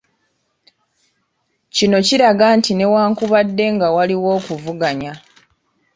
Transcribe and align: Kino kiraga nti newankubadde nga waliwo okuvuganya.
Kino 1.75 1.97
kiraga 2.07 2.47
nti 2.57 2.71
newankubadde 2.73 3.65
nga 3.75 3.87
waliwo 3.95 4.29
okuvuganya. 4.39 5.13